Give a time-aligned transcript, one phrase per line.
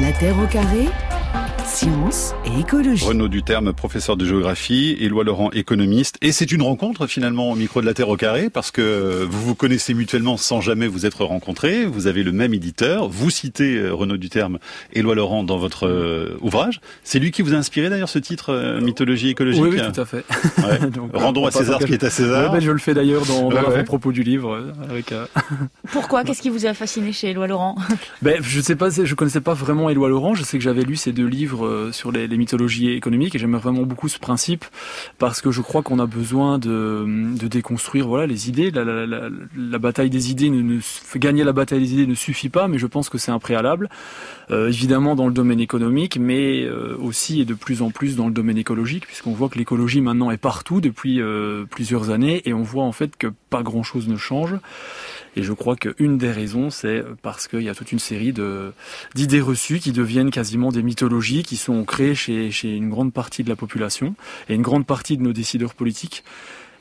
[0.00, 0.88] La Terre au carré
[1.64, 3.04] Science et écologie.
[3.04, 6.16] Renaud Duterme, professeur de géographie, Éloi Laurent, économiste.
[6.20, 9.40] Et c'est une rencontre finalement au micro de la Terre au carré parce que vous
[9.40, 11.84] vous connaissez mutuellement sans jamais vous être rencontrés.
[11.86, 13.08] Vous avez le même éditeur.
[13.08, 14.58] Vous citez euh, Renaud Duterme,
[14.92, 16.80] Éloi Laurent dans votre euh, ouvrage.
[17.04, 20.00] C'est lui qui vous a inspiré d'ailleurs ce titre euh, Mythologie écologique Oui, oui, tout
[20.00, 20.24] à fait.
[20.58, 20.90] Ouais.
[20.90, 22.52] Donc, Rendons à César ce qui est à César.
[22.52, 24.72] Ouais, ben, je le fais d'ailleurs dans, dans ouais, propos du livre.
[24.90, 25.14] Avec,
[25.92, 26.24] Pourquoi?
[26.24, 27.76] Qu'est-ce qui vous a fasciné chez Éloi Laurent?
[28.22, 30.34] Ben, Je sais pas, je connaissais pas vraiment Éloi Laurent.
[30.34, 33.82] Je sais que j'avais lu ces deux livres sur les, mythologies économiques et j'aime vraiment
[33.82, 34.64] beaucoup ce principe
[35.18, 37.04] parce que je crois qu'on a besoin de,
[37.38, 38.70] de, déconstruire voilà les idées.
[38.70, 40.80] La, bataille des idées, ne, ne,
[41.16, 43.88] gagner la bataille des idées ne suffit pas, mais je pense que c'est un préalable.
[44.50, 48.26] Euh, évidemment dans le domaine économique, mais euh, aussi et de plus en plus dans
[48.26, 52.52] le domaine écologique, puisqu'on voit que l'écologie maintenant est partout depuis euh, plusieurs années et
[52.52, 54.56] on voit en fait que pas grand chose ne change.
[55.36, 58.34] Et je crois qu'une des raisons, c'est parce qu'il y a toute une série
[59.14, 63.44] d'idées reçues qui deviennent quasiment des mythologies, qui sont créées chez, chez une grande partie
[63.44, 64.14] de la population
[64.48, 66.24] et une grande partie de nos décideurs politiques.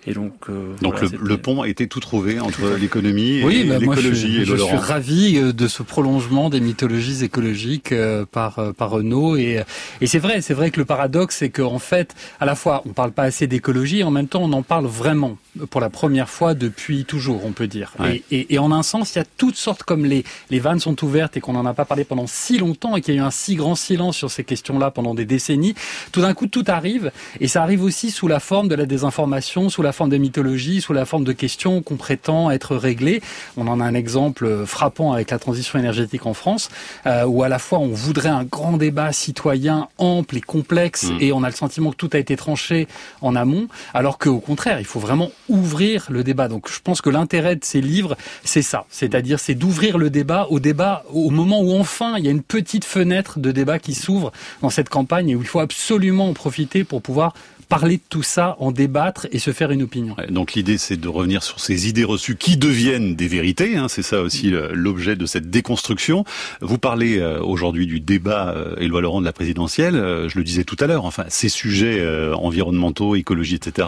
[0.08, 3.62] Et donc, euh, donc voilà, le, le, pont a été tout trouvé entre l'économie oui,
[3.62, 4.46] et bah l'écologie.
[4.46, 9.36] Je, et je suis ravi de ce prolongement des mythologies écologiques euh, par par Renault
[9.36, 9.64] et
[10.00, 12.94] et c'est vrai, c'est vrai que le paradoxe c'est qu'en fait, à la fois on
[12.94, 15.38] parle pas assez d'écologie, en même temps on en parle vraiment
[15.70, 17.94] pour la première fois depuis toujours, on peut dire.
[18.00, 18.24] Ouais.
[18.32, 20.80] Et, et, et, en un sens, il y a toutes sortes comme les les vannes
[20.80, 23.22] sont ouvertes et qu'on n'en a pas parlé pendant si longtemps et qu'il y a
[23.22, 25.76] eu un si grand silence sur ces questions-là pendant des décennies.
[26.12, 29.70] Tout d'un coup, tout arrive et ça arrive aussi sous la forme de la désinformation,
[29.70, 33.22] sous la forme des mythologies, sous la forme de questions qu'on prétend être réglées.
[33.58, 36.70] On en a un exemple frappant avec la transition énergétique en France,
[37.06, 41.18] euh, où à la fois on voudrait un grand débat citoyen ample et complexe, mmh.
[41.22, 42.88] et on a le sentiment que tout a été tranché
[43.22, 46.48] en amont, alors qu'au contraire, il faut vraiment ouvrir le débat.
[46.48, 50.48] Donc je pense que l'intérêt de ces livres, c'est ça, c'est-à-dire c'est d'ouvrir le débat
[50.50, 53.94] au débat au moment où enfin il y a une petite fenêtre de débat qui
[53.94, 54.32] s'ouvre
[54.62, 57.34] dans cette campagne et où il faut absolument en profiter pour pouvoir
[57.70, 60.16] parler de tout ça, en débattre et se faire une opinion.
[60.30, 63.78] Donc l'idée, c'est de revenir sur ces idées reçues qui deviennent des vérités.
[63.78, 66.24] Hein, c'est ça aussi l'objet de cette déconstruction.
[66.62, 69.96] Vous parlez euh, aujourd'hui du débat euh, Éloi Laurent de la présidentielle.
[69.96, 71.06] Euh, je le disais tout à l'heure.
[71.06, 73.88] Enfin, ces sujets euh, environnementaux, écologie, etc.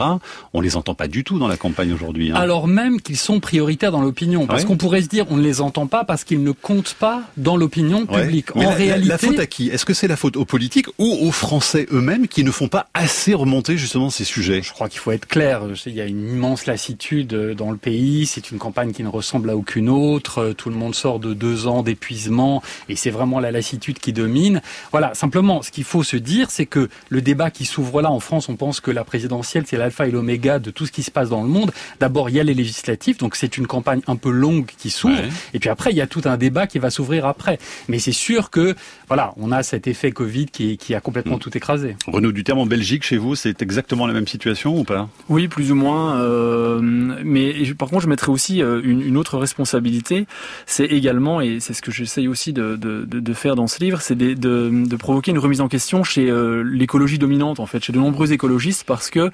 [0.53, 2.31] On les entend pas du tout dans la campagne aujourd'hui.
[2.31, 2.35] Hein.
[2.35, 4.67] Alors même qu'ils sont prioritaires dans l'opinion, parce Ouais.
[4.67, 7.57] qu'on pourrait se dire on ne les entend pas parce qu'ils ne comptent pas dans
[7.57, 8.55] l'opinion publique.
[8.55, 9.69] En la, la- réalité, la faute à qui?
[9.69, 12.87] Est-ce que c'est la faute aux politiques ou aux Français eux-mêmes qui ne font pas
[12.93, 14.61] assez remonter justement ces sujets?
[14.63, 15.61] Je crois qu'il faut être clair.
[15.81, 18.27] Sais, Il y a une immense lassitude euh, dans le pays.
[18.27, 20.37] C'est une campagne qui ne ressemble à aucune autre.
[20.39, 24.13] Euh, Tout le monde sort de deux ans d'épuisement et c'est vraiment la lassitude qui
[24.13, 24.61] domine.
[24.91, 25.15] Voilà.
[25.15, 28.47] Simplement, ce qu'il faut se dire, c'est que le débat qui s'ouvre là en France,
[28.47, 31.29] on pense que la présidentielle, c'est l'alpha et l'oméga de tout ce qui se passe
[31.29, 31.71] dans le monde.
[31.99, 35.15] D'abord, il y a les législatives, donc c'est une campagne un peu longue qui s'ouvre.
[35.15, 35.29] Ouais.
[35.55, 37.57] Et puis après, il y a tout un débat qui va s'ouvrir après.
[37.87, 38.75] Mais c'est sûr que,
[39.07, 41.39] voilà, on a cet effet Covid qui, qui a complètement Mm.
[41.39, 41.95] tout écrasé.
[42.07, 45.07] Renaud Duterme en Belgique, chez vous, c'est exactement la même situation ou pas?
[45.29, 46.21] Oui, plus moins.
[46.21, 50.27] euh, mais par contre, je mettrais aussi euh, une, autre responsabilité.
[50.65, 54.95] C'est également, et c'est ce que j'essaye aussi de, faire dans ce livre, c'est de,
[54.97, 58.83] provoquer une remise en question chez euh, l'écologie dominante, en fait, chez de nombreux écologistes,
[58.85, 59.31] parce que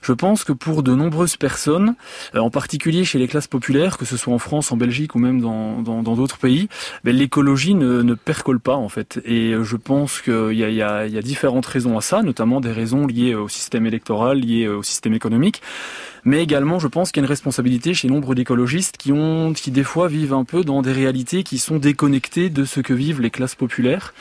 [0.00, 1.94] je pense que pour de nombreuses personnes,
[2.34, 5.40] en particulier chez les classes populaires, que ce soit en France, en Belgique ou même
[5.40, 6.68] dans d'autres pays,
[7.04, 9.20] ben, l'écologie ne, percole pas en fait.
[9.24, 13.48] Et je pense qu'il y a différentes raisons à ça, notamment des raisons liées au
[13.48, 15.62] système électoral, liées au système économique.
[16.24, 19.70] Mais également, je pense qu'il y a une responsabilité chez nombre d'écologistes qui ont, qui
[19.72, 23.20] des fois vivent un peu dans des réalités qui sont déconnectées de ce que vivent
[23.20, 24.14] les classes populaires.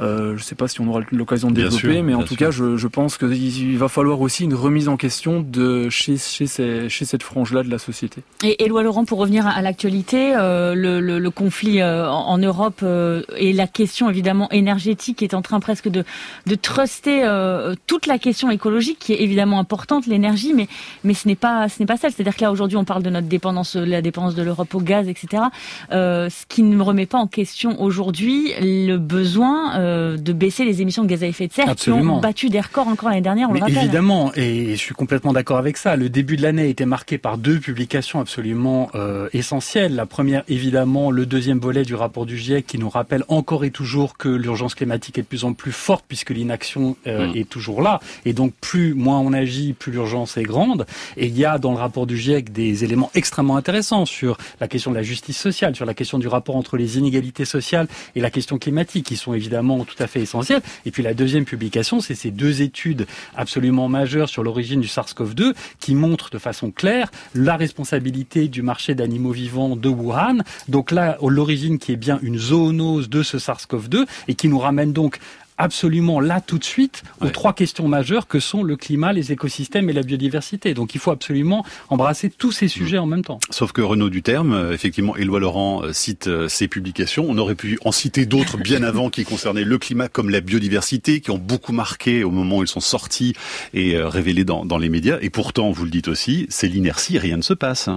[0.00, 2.22] Euh, je ne sais pas si on aura l'occasion de Bien développer, sûr, mais en
[2.22, 2.36] tout sûr.
[2.36, 6.46] cas, je, je pense qu'il va falloir aussi une remise en question de chez, chez,
[6.46, 8.22] ces, chez cette frange-là de la société.
[8.42, 12.80] Et Éloi Laurent, pour revenir à l'actualité, euh, le, le, le conflit euh, en, Europe
[12.82, 16.04] euh, et la question évidemment énergétique est en train presque de,
[16.46, 20.66] de truster euh, toute la question écologique qui est évidemment importante, l'énergie, mais,
[21.04, 22.12] mais ce n'est pas ce n'est pas celle.
[22.12, 25.08] C'est-à-dire que là aujourd'hui on parle de notre dépendance, la dépendance de l'Europe au gaz,
[25.08, 25.44] etc.
[25.92, 30.82] Euh, ce qui ne remet pas en question aujourd'hui le besoin euh, de baisser les
[30.82, 32.16] émissions de gaz à effet de serre qui Absolument.
[32.18, 33.78] ont battu des records encore l'année dernière, on Mais le rappelle.
[33.84, 35.96] évidemment, et je suis complètement d'accord avec ça.
[35.96, 39.94] Le début de l'année a été marqué par deux publications absolument euh, essentielles.
[39.94, 43.70] La première, évidemment, le deuxième volet du rapport du GIEC qui nous rappelle encore et
[43.70, 47.36] toujours que l'urgence climatique est de plus en plus forte puisque l'inaction euh, Mm.
[47.36, 48.00] est toujours là.
[48.24, 50.86] Et donc, plus moins on agit, plus l'urgence est grande.
[51.16, 54.68] Et il y a dans le rapport du GIEC des éléments extrêmement intéressants sur la
[54.68, 58.20] question de la justice sociale, sur la question du rapport entre les inégalités sociales et
[58.20, 60.62] la question climatique, qui sont évidemment tout à fait essentiel.
[60.86, 65.54] Et puis la deuxième publication, c'est ces deux études absolument majeures sur l'origine du SARS-CoV-2
[65.80, 70.38] qui montrent de façon claire la responsabilité du marché d'animaux vivants de Wuhan.
[70.68, 74.92] Donc là, l'origine qui est bien une zoonose de ce SARS-CoV-2 et qui nous ramène
[74.92, 75.18] donc
[75.58, 79.88] absolument là tout de suite aux trois questions majeures que sont le climat, les écosystèmes
[79.88, 80.74] et la biodiversité.
[80.74, 83.38] Donc il faut absolument embrasser tous ces sujets en même temps.
[83.50, 87.26] Sauf que Renaud Duterme, euh, effectivement, Éloi Laurent euh, cite ses euh, publications.
[87.28, 91.20] On aurait pu en citer d'autres bien avant qui concernaient le climat comme la biodiversité,
[91.20, 93.34] qui ont beaucoup marqué au moment où ils sont sortis
[93.72, 95.18] et révélés dans, dans les médias.
[95.20, 97.88] Et pourtant, vous le dites aussi, c'est l'inertie, rien ne se passe.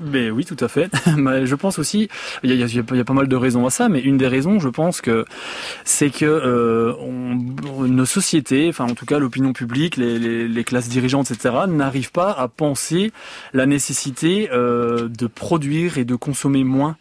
[0.00, 0.90] Mais oui, tout à fait.
[1.06, 2.08] je pense aussi,
[2.42, 5.00] il y a, pas mal de raisons à ça, mais une des raisons, je pense
[5.00, 5.24] que
[5.84, 6.94] c'est que euh,
[7.86, 12.48] nos sociétés, enfin en tout cas l'opinion publique, les, classes dirigeantes, etc., n'arrivent pas à
[12.48, 13.12] penser
[13.52, 16.96] la nécessité euh, de produire et de consommer moins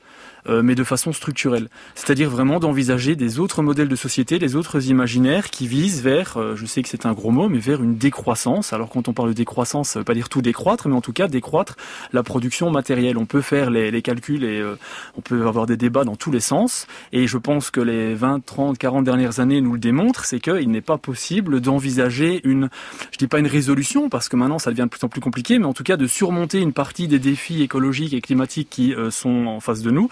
[0.47, 1.69] euh, mais de façon structurelle.
[1.95, 6.55] C'est-à-dire vraiment d'envisager des autres modèles de société, des autres imaginaires qui visent vers, euh,
[6.55, 8.73] je sais que c'est un gros mot, mais vers une décroissance.
[8.73, 11.13] Alors quand on parle de décroissance, ça veut pas dire tout décroître, mais en tout
[11.13, 11.75] cas décroître
[12.11, 13.17] la production matérielle.
[13.17, 14.75] On peut faire les, les calculs et euh,
[15.17, 16.87] on peut avoir des débats dans tous les sens.
[17.11, 20.71] Et je pense que les 20, 30, 40 dernières années nous le démontrent, c'est qu'il
[20.71, 22.69] n'est pas possible d'envisager une,
[23.11, 25.59] je dis pas une résolution, parce que maintenant ça devient de plus en plus compliqué,
[25.59, 29.45] mais en tout cas de surmonter une partie des défis écologiques et climatiques qui sont
[29.47, 30.09] en face de nous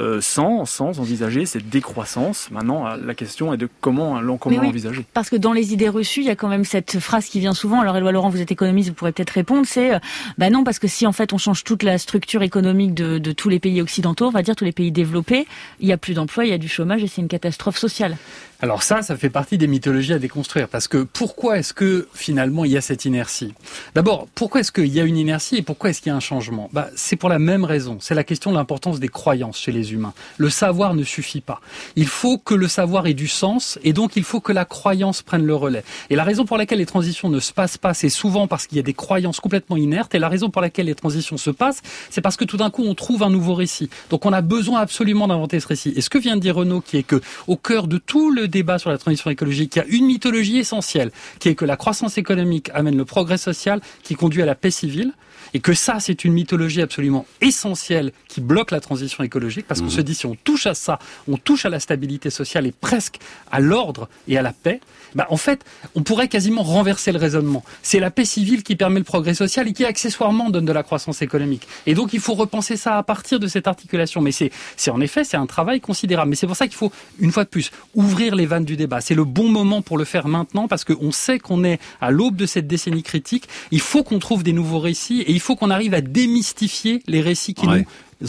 [0.00, 2.50] euh, sans, sans envisager cette décroissance.
[2.50, 5.04] Maintenant, euh, la question est de comment, comment envisager.
[5.14, 7.54] Parce que dans les idées reçues, il y a quand même cette phrase qui vient
[7.54, 7.80] souvent.
[7.80, 9.66] Alors, Éloi Laurent, vous êtes économiste, vous pourrez peut-être répondre.
[9.66, 9.98] C'est, euh,
[10.38, 13.32] bah non, parce que si en fait on change toute la structure économique de, de
[13.32, 15.46] tous les pays occidentaux, on va dire tous les pays développés,
[15.80, 18.16] il y a plus d'emplois, il y a du chômage et c'est une catastrophe sociale.
[18.64, 20.68] Alors ça, ça fait partie des mythologies à déconstruire.
[20.68, 23.54] Parce que pourquoi est-ce que finalement il y a cette inertie?
[23.96, 26.20] D'abord, pourquoi est-ce qu'il y a une inertie et pourquoi est-ce qu'il y a un
[26.20, 26.70] changement?
[26.72, 27.98] Bah, C'est pour la même raison.
[28.00, 30.14] C'est la question de l'importance des croyances chez les humains.
[30.36, 31.60] Le savoir ne suffit pas.
[31.96, 35.22] Il faut que le savoir ait du sens et donc il faut que la croyance
[35.22, 35.82] prenne le relais.
[36.08, 38.76] Et la raison pour laquelle les transitions ne se passent pas, c'est souvent parce qu'il
[38.76, 40.14] y a des croyances complètement inertes.
[40.14, 42.84] Et la raison pour laquelle les transitions se passent, c'est parce que tout d'un coup
[42.86, 43.90] on trouve un nouveau récit.
[44.08, 45.92] Donc on a besoin absolument d'inventer ce récit.
[45.96, 48.51] Et ce que vient de dire Renaud, qui est que au cœur de tout le
[48.52, 51.10] débat sur la transition écologique, il y a une mythologie essentielle,
[51.40, 54.70] qui est que la croissance économique amène le progrès social qui conduit à la paix
[54.70, 55.12] civile,
[55.54, 59.86] et que ça, c'est une mythologie absolument essentielle qui bloque la transition écologique, parce qu'on
[59.86, 59.90] mmh.
[59.90, 63.18] se dit si on touche à ça, on touche à la stabilité sociale et presque
[63.50, 64.80] à l'ordre et à la paix,
[65.14, 65.64] bah, en fait,
[65.94, 67.64] on pourrait quasiment renverser le raisonnement.
[67.82, 70.82] C'est la paix civile qui permet le progrès social et qui accessoirement donne de la
[70.82, 71.66] croissance économique.
[71.86, 74.20] Et donc, il faut repenser ça à partir de cette articulation.
[74.20, 76.30] Mais c'est, c'est en effet, c'est un travail considérable.
[76.30, 79.00] Mais c'est pour ça qu'il faut, une fois de plus, ouvrir les vannes du débat.
[79.00, 82.36] C'est le bon moment pour le faire maintenant parce qu'on sait qu'on est à l'aube
[82.36, 83.48] de cette décennie critique.
[83.70, 87.20] Il faut qu'on trouve des nouveaux récits et il faut qu'on arrive à démystifier les
[87.20, 87.84] récits qui nous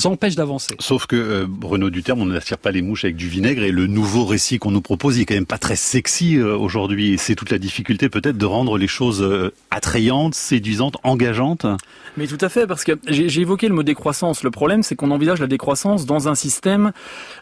[0.06, 0.75] empêche d'avancer.
[0.80, 3.88] Sauf que euh, Bruno Duterme, on n'attire pas les mouches avec du vinaigre et le
[3.88, 7.18] nouveau récit qu'on nous propose, il est quand même pas très sexy euh, aujourd'hui.
[7.18, 11.66] C'est toute la difficulté peut-être de rendre les choses euh, attrayantes, séduisantes, engageantes.
[12.18, 14.44] Mais tout à fait, parce que j'ai évoqué le mot décroissance.
[14.44, 16.92] Le problème, c'est qu'on envisage la décroissance dans un système,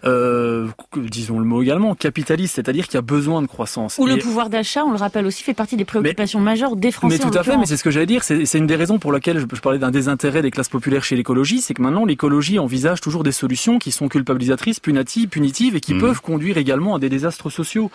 [0.05, 3.97] euh, disons le mot également, capitaliste, c'est-à-dire qu'il y a besoin de croissance.
[3.97, 7.17] Ou le pouvoir d'achat, on le rappelle aussi, fait partie des préoccupations majeures des Français.
[7.21, 8.23] Mais tout à fait, mais c'est ce que j'allais dire.
[8.23, 11.15] C'est une des raisons pour lesquelles je, je parlais d'un désintérêt des classes populaires chez
[11.15, 15.81] l'écologie, c'est que maintenant l'écologie envisage toujours des solutions qui sont culpabilisatrices, punitives, punitives et
[15.81, 15.99] qui mmh.
[15.99, 17.91] peuvent conduire également à des désastres sociaux.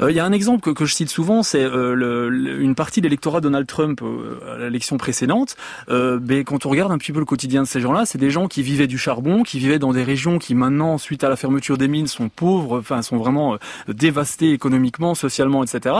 [0.00, 3.06] Euh, il y a un exemple que, je cite souvent, c'est euh, une partie de
[3.06, 5.56] l'électorat Donald Trump euh, à l'élection précédente.
[5.88, 8.48] Ben, quand on regarde un petit peu le quotidien de ces gens-là, c'est des gens
[8.48, 11.78] qui vivaient du charbon, qui vivaient dans des régions qui maintenant, suite à la fermeture
[11.78, 13.58] des mines, sont pauvres, enfin sont vraiment
[13.88, 15.96] dévastées économiquement, socialement, etc.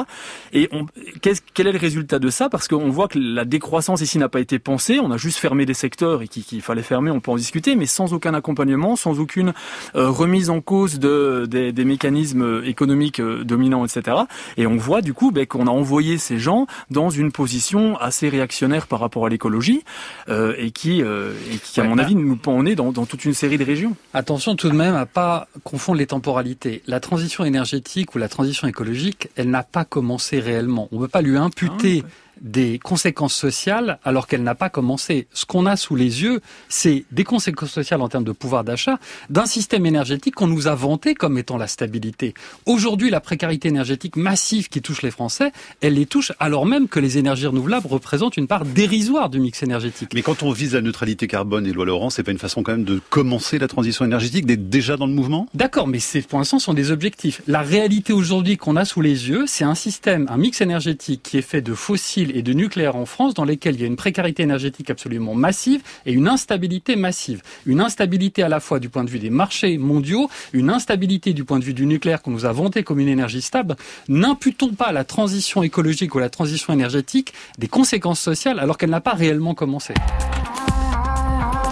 [0.52, 0.86] Et on,
[1.20, 2.48] quel est le résultat de ça?
[2.48, 4.98] Parce qu'on voit que la décroissance ici n'a pas été pensée.
[5.00, 7.10] On a juste fermé des secteurs et qu'il fallait fermer.
[7.10, 9.52] On peut en discuter, mais sans aucun accompagnement, sans aucune
[9.94, 14.16] euh, remise en cause de, des, mécanismes économiques euh, dominants, etc.
[14.56, 18.28] Et on voit du coup ben, qu'on a envoyé ces gens dans une position assez
[18.28, 19.84] réactionnaire par rapport à l'écologie
[20.28, 23.34] euh, et qui, et qui à mon avis, nous en est dans, dans toute une
[23.34, 23.96] série de régions.
[24.12, 26.82] Attention tout de même à pas confondre les temporalités.
[26.86, 30.88] La transition énergétique ou la transition écologique, elle n'a pas commencé réellement.
[30.92, 35.26] On ne peut pas lui imputer ah des conséquences sociales alors qu'elle n'a pas commencé.
[35.32, 38.98] Ce qu'on a sous les yeux, c'est des conséquences sociales en termes de pouvoir d'achat
[39.30, 42.34] d'un système énergétique qu'on nous a vanté comme étant la stabilité.
[42.66, 47.00] Aujourd'hui, la précarité énergétique massive qui touche les Français, elle les touche alors même que
[47.00, 50.10] les énergies renouvelables représentent une part dérisoire du mix énergétique.
[50.14, 52.84] Mais quand on vise la neutralité carbone, Éloi Laurent, c'est pas une façon quand même
[52.84, 55.46] de commencer la transition énergétique, d'être déjà dans le mouvement?
[55.54, 57.42] D'accord, mais ces pour l'instant sont des objectifs.
[57.46, 61.38] La réalité aujourd'hui qu'on a sous les yeux, c'est un système, un mix énergétique qui
[61.38, 63.97] est fait de fossiles et de nucléaire en France dans lesquels il y a une
[63.97, 67.43] précarité énergétique absolument massive et une instabilité massive.
[67.66, 71.45] Une instabilité à la fois du point de vue des marchés mondiaux, une instabilité du
[71.45, 73.76] point de vue du nucléaire qu'on nous a vanté comme une énergie stable.
[74.09, 78.90] N'imputons pas à la transition écologique ou la transition énergétique des conséquences sociales alors qu'elle
[78.90, 79.95] n'a pas réellement commencé.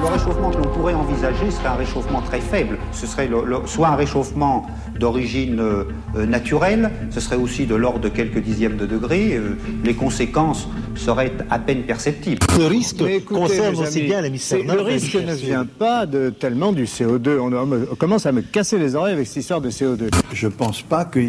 [0.02, 2.76] Le réchauffement que l'on pourrait envisager serait un réchauffement très faible.
[2.90, 3.30] Ce serait
[3.66, 4.66] soit un réchauffement
[4.98, 5.84] d'origine euh,
[6.16, 9.36] euh, naturelle, ce serait aussi de l'ordre de quelques dixièmes de degré.
[9.36, 10.66] Euh, les conséquences
[10.96, 12.44] seraient à peine perceptibles.
[12.58, 17.38] Le risque concerne aussi bien Le risque ne vient pas de, tellement du CO2.
[17.38, 20.10] On, commence à me casser les oreilles avec cette histoire de CO2.
[20.32, 21.20] Je ne pense pas que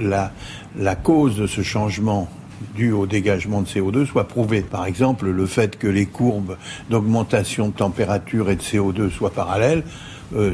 [0.00, 0.30] la,
[0.78, 2.28] la cause de ce changement
[2.74, 4.62] dû au dégagement de CO2 soit prouvée.
[4.62, 6.56] Par exemple, le fait que les courbes
[6.90, 9.84] d'augmentation de température et de CO2 soient parallèles,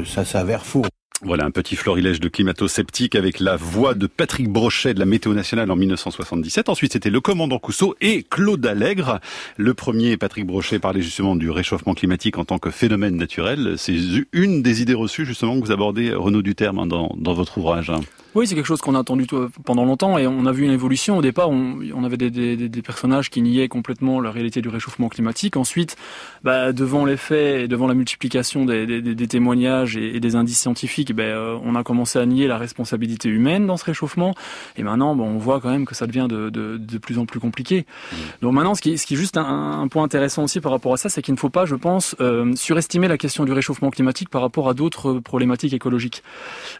[0.05, 0.85] ça s'avère faux.
[1.21, 5.33] Voilà un petit florilège de climato-sceptiques avec la voix de Patrick Brochet de la Météo
[5.33, 6.69] Nationale en 1977.
[6.69, 9.19] Ensuite, c'était le commandant Cousseau et Claude Allègre.
[9.57, 13.73] Le premier, Patrick Brochet, parlait justement du réchauffement climatique en tant que phénomène naturel.
[13.77, 13.97] C'est
[14.31, 17.91] une des idées reçues justement que vous abordez, Renaud Duterme, hein, dans, dans votre ouvrage.
[18.35, 19.25] Oui, c'est quelque chose qu'on a entendu
[19.65, 21.17] pendant longtemps et on a vu une évolution.
[21.17, 24.69] Au départ, on, on avait des, des, des, personnages qui niaient complètement la réalité du
[24.69, 25.57] réchauffement climatique.
[25.57, 25.97] Ensuite,
[26.43, 31.13] bah, devant les faits et devant la multiplication des, des témoignages et, des indices scientifiques,
[31.13, 34.35] bah, euh, on a commencé à nier la responsabilité humaine dans ce réchauffement.
[34.77, 37.25] Et maintenant, bon, on voit quand même que ça devient de, de, de plus en
[37.25, 37.85] plus compliqué.
[38.11, 38.15] Mmh.
[38.41, 40.93] Donc maintenant, ce qui, ce qui est juste un, un, point intéressant aussi par rapport
[40.93, 43.89] à ça, c'est qu'il ne faut pas, je pense, euh, surestimer la question du réchauffement
[43.89, 46.21] climatique par rapport à d'autres problématiques écologiques.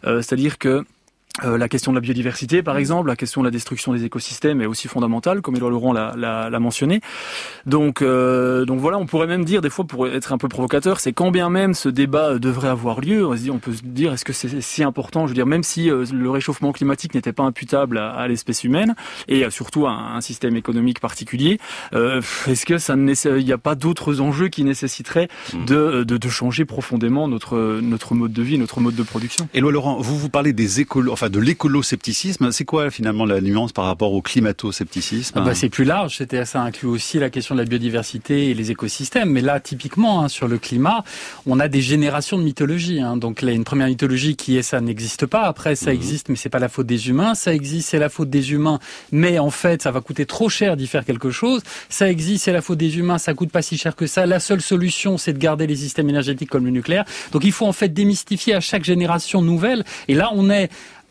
[0.05, 0.85] Euh, C'est-à-dire que
[1.43, 4.61] euh, la question de la biodiversité, par exemple, la question de la destruction des écosystèmes
[4.61, 7.01] est aussi fondamentale, comme Éloi Laurent l'a mentionné.
[7.65, 10.99] Donc, euh, donc voilà, on pourrait même dire, des fois, pour être un peu provocateur,
[10.99, 14.33] c'est quand bien même ce débat devrait avoir lieu, on, peut se dire, est-ce que
[14.33, 17.97] c'est si important Je veux dire, même si euh, le réchauffement climatique n'était pas imputable
[17.97, 18.95] à, l'espèce humaine
[19.27, 21.59] et surtout à un, système économique particulier,
[21.93, 25.65] est-ce que ça il n'y a pas d'autres enjeux qui nécessiteraient mmh.
[25.65, 29.47] de, de, de, changer profondément notre notre mode de vie, notre mode de production?
[29.53, 32.51] Éloi Laurent, vous vous parlez des écolos, enfin de l'écolo-scepticisme.
[32.51, 36.17] C'est quoi finalement la nuance par rapport au climato-scepticisme ah bah, C'est plus large.
[36.17, 39.29] C'était ça inclut aussi la question de la biodiversité et les écosystèmes.
[39.29, 41.03] Mais là, typiquement, hein, sur le climat,
[41.45, 43.01] on a des générations de mythologie.
[43.01, 43.17] Hein.
[43.17, 45.43] Donc là, une première mythologie qui est ça n'existe pas.
[45.43, 45.97] Après, ça mhm.
[45.97, 47.35] existe, mais c'est pas la faute des humains.
[47.35, 48.79] Ça existe, c'est la faute des humains.
[49.11, 51.61] Mais en fait, ça va coûter trop cher d'y faire quelque chose.
[51.89, 53.17] Ça existe, c'est la faute des humains.
[53.17, 54.25] Ça coûte pas si cher que ça.
[54.25, 57.05] La seule solution, c'est de garder les systèmes énergétiques comme le nucléaire.
[57.31, 59.83] Donc il faut en fait démystifier à chaque génération nouvelle.
[60.07, 60.69] Et là, on est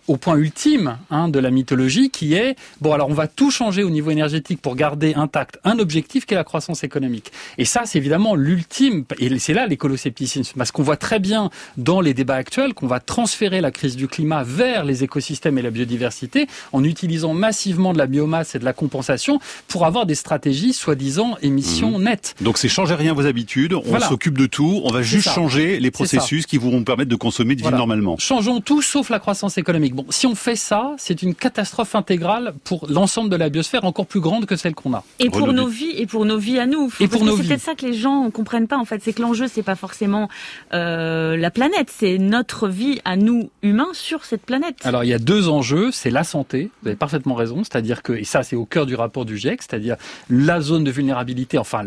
[0.08, 3.82] au point ultime hein, de la mythologie qui est bon alors on va tout changer
[3.82, 7.32] au niveau énergétique pour garder intact un objectif qui est la croissance économique.
[7.58, 12.00] Et ça c'est évidemment l'ultime et c'est là l'écoloscepticisme parce qu'on voit très bien dans
[12.00, 15.70] les débats actuels qu'on va transférer la crise du climat vers les écosystèmes et la
[15.70, 19.38] biodiversité en utilisant massivement de la biomasse et de la compensation
[19.68, 22.02] pour avoir des stratégies soi-disant émissions mmh.
[22.02, 25.80] nettes donc c'est changer rien vos habitudes on s'occupe de tout on va juste changer
[25.80, 28.16] les processus qui vont permettre de consommer de vivre normalement.
[28.18, 32.54] Changeons tout sauf la croissance économique Bon, si on fait ça, c'est une catastrophe intégrale
[32.62, 35.02] pour l'ensemble de la biosphère, encore plus grande que celle qu'on a.
[35.18, 36.92] Et pour nos vies, et pour nos vies à nous.
[37.00, 38.78] Et pour nos C'est peut-être ça que les gens ne comprennent pas.
[38.78, 40.28] En fait, c'est que l'enjeu, c'est pas forcément
[40.72, 44.76] euh, la planète, c'est notre vie à nous humains sur cette planète.
[44.84, 46.70] Alors il y a deux enjeux, c'est la santé.
[46.82, 49.62] Vous avez parfaitement raison, c'est-à-dire que et ça c'est au cœur du rapport du GIEC,
[49.62, 49.96] c'est-à-dire
[50.30, 51.82] la zone de vulnérabilité, enfin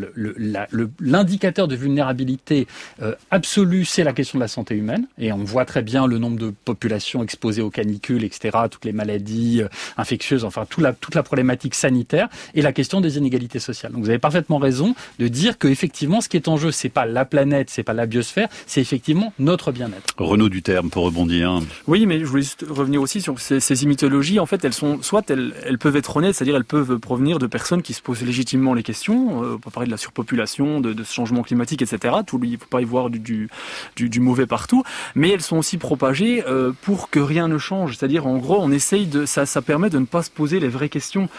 [1.00, 2.68] l'indicateur de vulnérabilité
[3.02, 6.18] euh, absolue, c'est la question de la santé humaine, et on voit très bien le
[6.18, 9.68] nombre de populations exposées aux canicules etc., toutes les maladies euh,
[9.98, 13.92] infectieuses, enfin toute la, toute la problématique sanitaire et la question des inégalités sociales.
[13.92, 16.90] Donc vous avez parfaitement raison de dire que effectivement, ce qui est en jeu, c'est
[16.90, 20.14] pas la planète, c'est pas la biosphère, c'est effectivement notre bien-être.
[20.18, 21.62] Renaud terme pour rebondir.
[21.88, 24.40] Oui, mais je voulais juste revenir aussi sur ces, ces mythologies.
[24.40, 27.48] En fait, elles sont soit elles, elles peuvent être honnêtes, c'est-à-dire elles peuvent provenir de
[27.48, 29.44] personnes qui se posent légitimement les questions.
[29.44, 32.16] Euh, on peut parler de la surpopulation, de, de ce changement climatique, etc.
[32.26, 34.84] Tout, il ne faut pas y voir du, du, du, mauvais partout.
[35.16, 38.72] Mais elles sont aussi propagées euh, pour que rien ne change c'est-à-dire, en gros, on
[38.72, 41.30] essaye de, ça, ça permet de ne pas se poser les vraies questions.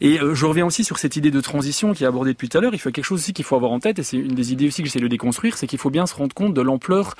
[0.00, 2.58] Et euh, je reviens aussi sur cette idée de transition qui est abordée depuis tout
[2.58, 2.74] à l'heure.
[2.74, 4.66] Il faut quelque chose aussi qu'il faut avoir en tête, et c'est une des idées
[4.66, 7.14] aussi que j'essaie de déconstruire, c'est qu'il faut bien se rendre compte de l'ampleur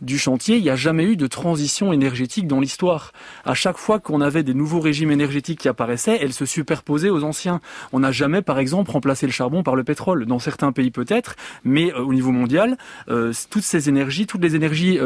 [0.00, 0.56] du chantier.
[0.56, 3.12] Il n'y a jamais eu de transition énergétique dans l'histoire.
[3.44, 7.24] À chaque fois qu'on avait des nouveaux régimes énergétiques qui apparaissaient, elles se superposaient aux
[7.24, 7.60] anciens.
[7.92, 10.26] On n'a jamais, par exemple, remplacé le charbon par le pétrole.
[10.26, 12.76] Dans certains pays peut-être, mais euh, au niveau mondial,
[13.08, 14.98] euh, toutes ces énergies, toutes les énergies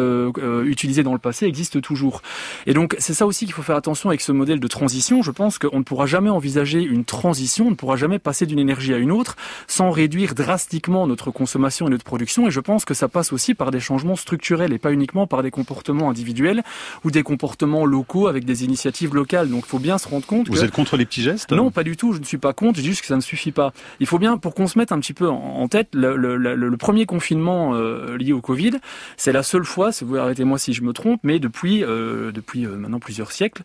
[0.64, 2.22] utilisées dans le passé existent toujours.
[2.66, 5.22] Et donc, c'est ça aussi qu'il faut faire attention avec ce modèle de transition.
[5.22, 8.58] Je pense qu'on ne pourra jamais envisager une transition, on ne pourra jamais passer d'une
[8.58, 9.36] énergie à une autre
[9.68, 12.48] sans réduire drastiquement notre consommation et notre production.
[12.48, 15.44] Et je pense que ça passe aussi par des changements structurels et pas uniquement par
[15.44, 16.64] des comportements individuels
[17.04, 19.48] ou des comportements locaux avec des initiatives locales.
[19.48, 20.48] Donc il faut bien se rendre compte.
[20.48, 22.14] Vous êtes contre les petits gestes Non, pas du tout.
[22.14, 22.78] Je ne suis pas contre.
[22.78, 23.72] Je dis juste que ça ne suffit pas.
[24.00, 26.76] Il faut bien, pour qu'on se mette un petit peu en tête, le, le, le,
[26.76, 28.72] premier confinement euh, lié au Covid,
[29.16, 32.66] c'est la seule fois, si vous arrêtez-moi si je me trompe, mais depuis euh, depuis
[32.66, 33.62] euh, maintenant plusieurs siècles,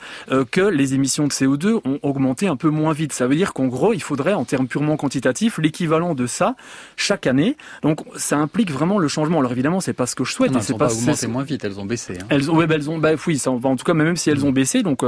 [0.52, 3.14] que les émissions de CO2 ont augmenté un peu moins vite.
[3.14, 6.56] Ça veut dire qu'en gros, il faudrait, en termes purement quantitatifs, l'équivalent de ça
[6.98, 7.58] chaque année.
[7.82, 9.40] Donc ça implique vraiment le changement.
[9.40, 10.52] Alors évidemment, c'est pas ce que je souhaite.
[10.52, 12.18] Non, elles pas, augmenté moins vite, elles ont baissé.
[12.22, 12.26] Hein.
[12.30, 14.46] Elles ont, ouais, bah, elles ont, bah oui, ça, en tout cas, même si elles
[14.46, 15.04] ont baissé, donc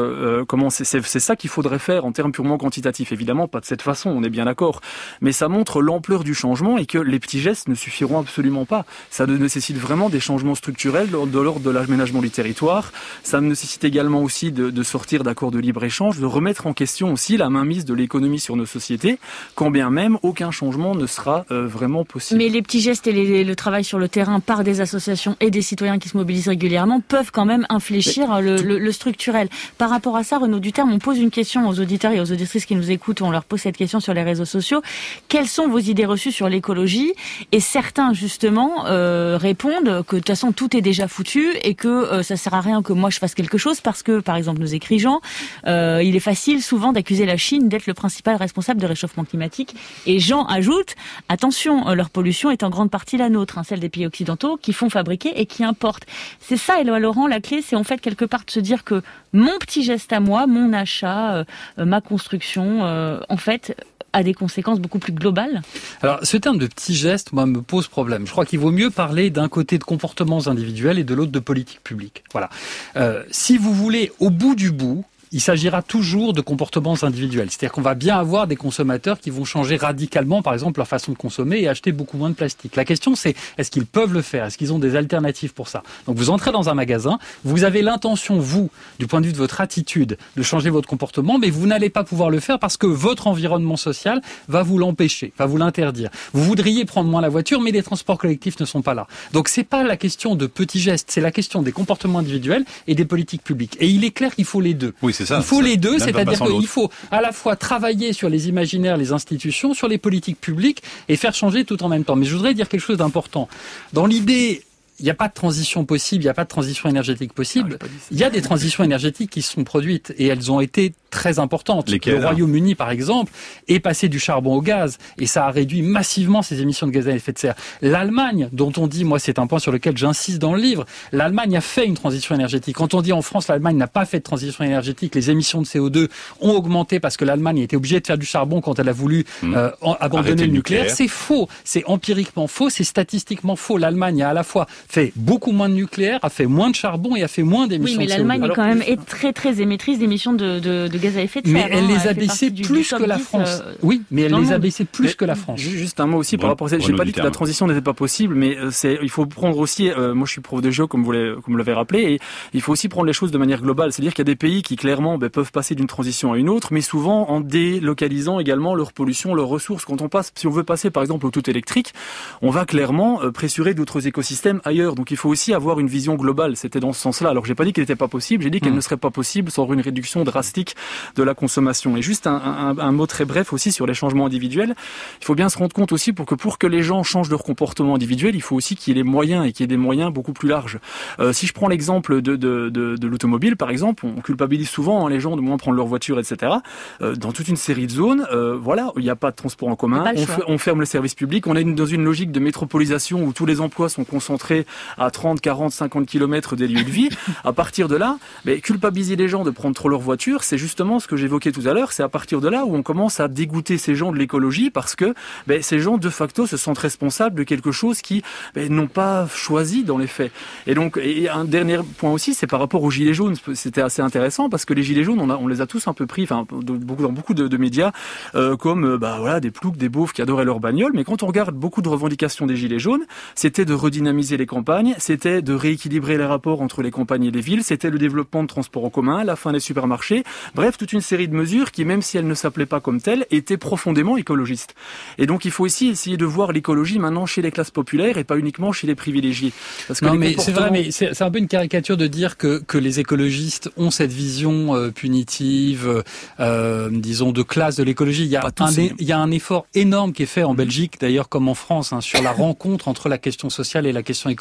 [0.47, 3.11] comment c'est ça qu'il faudrait faire en termes purement quantitatifs.
[3.11, 4.81] Évidemment, pas de cette façon, on est bien d'accord.
[5.19, 8.85] Mais ça montre l'ampleur du changement et que les petits gestes ne suffiront absolument pas.
[9.09, 12.91] Ça nécessite vraiment des changements structurels de l'ordre de l'aménagement du territoire.
[13.23, 17.37] Ça nécessite également aussi de, de sortir d'accords de libre-échange, de remettre en question aussi
[17.37, 19.19] la mainmise de l'économie sur nos sociétés,
[19.55, 22.37] quand bien même aucun changement ne sera euh, vraiment possible.
[22.37, 25.61] Mais les petits gestes et le travail sur le terrain par des associations et des
[25.61, 29.49] citoyens qui se mobilisent régulièrement peuvent quand même infléchir le, le, le, structurel.
[29.77, 32.65] Par rapport à ça, Renaud Duterme, on pose une question aux auditeurs et aux auditrices
[32.65, 34.81] qui nous écoutent, on leur pose cette question sur les réseaux sociaux.
[35.27, 37.13] Quelles sont vos idées reçues sur l'écologie?
[37.51, 41.87] Et certains, justement, euh, répondent que de toute façon, tout est déjà foutu et que
[41.87, 44.59] euh, ça sert à rien que moi je fasse quelque chose parce que, par exemple,
[44.59, 45.21] nous écrit Jean,
[45.67, 49.75] euh, il est facile souvent d'accuser la Chine d'être le principal responsable de réchauffement climatique.
[50.05, 50.95] Et Jean ajoute,
[51.29, 54.57] attention, euh, leur pollution est en grande partie la nôtre, hein, celle des pays occidentaux
[54.57, 56.05] qui font fabriquer et qui importent.
[56.39, 59.01] C'est ça, Éloi Laurent, la clé, c'est en fait quelque part de se dire que
[59.33, 61.43] mon petit geste à moi, mon achat, euh,
[61.77, 63.75] ma construction, en fait,
[64.13, 65.61] a des conséquences beaucoup plus globales
[66.01, 68.25] Alors, ce terme de petit geste, moi, me pose problème.
[68.25, 71.39] Je crois qu'il vaut mieux parler d'un côté de comportements individuels et de l'autre de
[71.39, 72.23] politique publique.
[72.31, 72.49] Voilà.
[72.95, 77.49] Euh, si vous voulez, au bout du bout, il s'agira toujours de comportements individuels.
[77.49, 81.13] C'est-à-dire qu'on va bien avoir des consommateurs qui vont changer radicalement, par exemple, leur façon
[81.13, 82.75] de consommer et acheter beaucoup moins de plastique.
[82.75, 84.45] La question, c'est est-ce qu'ils peuvent le faire?
[84.45, 85.83] Est-ce qu'ils ont des alternatives pour ça?
[86.05, 88.69] Donc vous entrez dans un magasin, vous avez l'intention, vous,
[88.99, 92.03] du point de vue de votre attitude, de changer votre comportement, mais vous n'allez pas
[92.03, 96.09] pouvoir le faire parce que votre environnement social va vous l'empêcher, va vous l'interdire.
[96.33, 99.07] Vous voudriez prendre moins la voiture, mais les transports collectifs ne sont pas là.
[99.31, 102.95] Donc c'est pas la question de petits gestes, c'est la question des comportements individuels et
[102.95, 103.77] des politiques publiques.
[103.79, 104.93] Et il est clair qu'il faut les deux.
[105.29, 109.11] Il faut les deux, c'est-à-dire qu'il faut à la fois travailler sur les imaginaires, les
[109.11, 112.15] institutions, sur les politiques publiques et faire changer tout en même temps.
[112.15, 113.47] Mais je voudrais dire quelque chose d'important.
[113.93, 114.63] Dans l'idée
[115.01, 117.79] il n'y a pas de transition possible, il n'y a pas de transition énergétique possible.
[118.11, 121.89] il y a des transitions énergétiques qui sont produites et elles ont été très importantes.
[121.89, 123.31] le Royaume-Uni, par exemple,
[123.67, 127.07] est passé du charbon au gaz et ça a réduit massivement ses émissions de gaz
[127.07, 127.55] à effet de serre.
[127.81, 131.57] L'Allemagne, dont on dit, moi c'est un point sur lequel j'insiste dans le livre, l'Allemagne
[131.57, 132.75] a fait une transition énergétique.
[132.75, 135.67] Quand on dit en France, l'Allemagne n'a pas fait de transition énergétique, les émissions de
[135.67, 136.09] CO2
[136.39, 138.93] ont augmenté parce que l'Allemagne a été obligée de faire du charbon quand elle a
[138.93, 139.55] voulu mmh.
[139.55, 140.89] euh, abandonner le nucléaire.
[140.89, 143.77] C'est faux, c'est empiriquement faux, c'est statistiquement faux.
[143.77, 147.15] L'Allemagne a à la fois fait beaucoup moins de nucléaire, a fait moins de charbon
[147.15, 148.07] et a fait moins d'émissions de CO2.
[148.07, 151.17] Oui, mais l'Allemagne est quand même est très très émettrice d'émissions de, de, de, gaz
[151.17, 151.69] à effet de serre.
[151.69, 153.61] Mais elle les a baissées plus que la France.
[153.65, 155.59] Euh, oui, mais elle les a baissées plus que la France.
[155.59, 156.79] Juste un mot aussi par rapport à ça.
[156.79, 159.25] Je n'ai pas dit que la transition n'était pas possible, mais euh, c'est il faut
[159.25, 159.89] prendre aussi.
[159.89, 161.11] Euh, moi, je suis prof de géo, comme vous
[161.57, 162.19] l'avez rappelé, et
[162.53, 163.93] il faut aussi prendre les choses de manière globale.
[163.93, 166.49] C'est-à-dire qu'il y a des pays qui clairement ben, peuvent passer d'une transition à une
[166.49, 169.85] autre, mais souvent en délocalisant également leur pollution, leurs ressources.
[169.85, 171.93] Quand on passe, si on veut passer par exemple au tout électrique,
[172.41, 174.80] on va clairement pressurer d'autres écosystèmes ailleurs.
[174.95, 176.55] Donc il faut aussi avoir une vision globale.
[176.55, 177.29] C'était dans ce sens-là.
[177.29, 178.75] Alors j'ai pas dit qu'elle n'était pas possible, j'ai dit qu'elle hmm.
[178.75, 180.75] ne serait pas possible sans une réduction drastique
[181.15, 181.97] de la consommation.
[181.97, 184.75] Et juste un, mot très bref aussi sur les changements individuels.
[185.21, 187.43] Il faut bien se rendre compte aussi pour que pour que les gens changent leur
[187.43, 189.77] comportement individuel, il faut aussi qu'il y ait les moyens et qu'il y ait des
[189.77, 190.79] moyens beaucoup plus larges.
[191.19, 195.09] Euh, si je prends l'exemple de, de, de, l'automobile, par exemple, on culpabilise souvent hein,
[195.09, 196.53] les gens de moins prendre leur voiture, etc.
[197.01, 199.69] Euh, dans toute une série de zones, euh, voilà, il n'y a pas de transport
[199.69, 200.05] en commun,
[200.47, 203.45] on, on, ferme le service public, on est dans une logique de métropolisation où tous
[203.45, 204.65] les emplois sont concentrés
[204.97, 207.09] à 30, 40, 50 km des lieux de vie.
[207.43, 210.99] À partir de là, mais culpabiliser les gens de prendre trop leur voiture, c'est justement
[210.99, 211.91] ce que j'évoquais tout à l'heure.
[211.91, 214.95] C'est à partir de là où on commence à dégoûter ces gens de l'écologie parce
[214.95, 215.13] que
[215.47, 218.21] ben, ces gens de facto se sentent responsables de quelque chose qui
[218.53, 220.31] ben, n'ont pas choisi dans les faits.
[220.67, 223.35] Et donc, et un dernier point aussi, c'est par rapport aux gilets jaunes.
[223.53, 225.93] C'était assez intéressant parce que les gilets jaunes, on, a, on les a tous un
[225.93, 227.91] peu pris, enfin, dans beaucoup de, de médias,
[228.35, 230.91] euh, comme euh, bah voilà des ploucs, des beaufs qui adoraient leur bagnole.
[230.93, 233.05] Mais quand on regarde beaucoup de revendications des gilets jaunes,
[233.35, 237.39] c'était de redynamiser les campagnes, c'était de rééquilibrer les rapports entre les campagnes et les
[237.39, 240.25] villes, c'était le développement de transports en commun, la fin des supermarchés.
[240.55, 243.25] Bref, toute une série de mesures qui, même si elles ne s'appelaient pas comme telles,
[243.31, 244.75] étaient profondément écologistes.
[245.17, 248.25] Et donc il faut aussi essayer de voir l'écologie maintenant chez les classes populaires et
[248.25, 249.53] pas uniquement chez les privilégiés.
[249.87, 252.59] Parce que non, mais c'est vrai, mais c'est un peu une caricature de dire que,
[252.59, 256.03] que les écologistes ont cette vision euh, punitive,
[256.41, 258.25] euh, disons, de classe de l'écologie.
[258.25, 260.97] Il, y a un, il y a un effort énorme qui est fait en Belgique,
[260.99, 264.29] d'ailleurs comme en France, hein, sur la rencontre entre la question sociale et la question
[264.29, 264.40] écologique.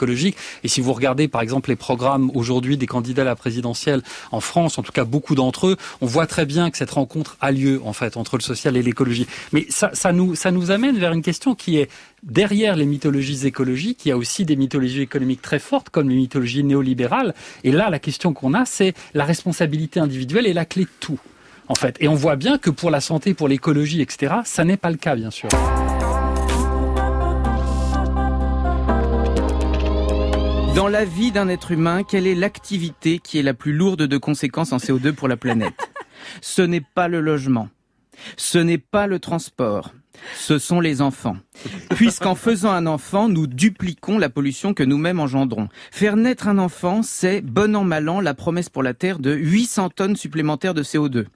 [0.63, 4.41] Et si vous regardez, par exemple, les programmes aujourd'hui des candidats à la présidentielle en
[4.41, 7.53] France, en tout cas beaucoup d'entre eux, on voit très bien que cette rencontre a
[7.53, 9.27] lieu, en fait, entre le social et l'écologie.
[9.53, 11.91] Mais ça, nous, ça nous amène vers une question qui est
[12.23, 16.17] derrière les mythologies écologiques, il y a aussi des mythologies économiques très fortes, comme les
[16.17, 17.35] mythologies néolibérales.
[17.65, 21.19] Et là, la question qu'on a, c'est la responsabilité individuelle est la clé de tout,
[21.69, 21.97] en fait.
[22.01, 24.97] Et on voit bien que pour la santé, pour l'écologie, etc., ça n'est pas le
[24.97, 25.49] cas, bien sûr.
[30.74, 34.18] Dans la vie d'un être humain, quelle est l'activité qui est la plus lourde de
[34.18, 35.90] conséquences en CO2 pour la planète?
[36.40, 37.68] Ce n'est pas le logement.
[38.37, 39.92] Ce n'est pas le transport
[40.37, 41.37] ce sont les enfants.
[41.90, 45.68] Puisqu'en faisant un enfant, nous dupliquons la pollution que nous-mêmes engendrons.
[45.90, 49.33] Faire naître un enfant, c'est, bon an mal an, la promesse pour la Terre de
[49.33, 51.27] 800 tonnes supplémentaires de CO2.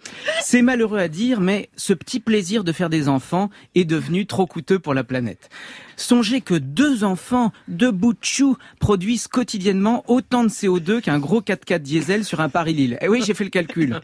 [0.43, 4.47] C'est malheureux à dire, mais ce petit plaisir de faire des enfants est devenu trop
[4.47, 5.51] coûteux pour la planète.
[5.97, 11.41] Songez que deux enfants, deux bouts de chou, produisent quotidiennement autant de CO2 qu'un gros
[11.41, 12.99] 4x4 diesel sur un Paris-Lille.
[13.01, 14.01] Eh oui, j'ai fait le calcul.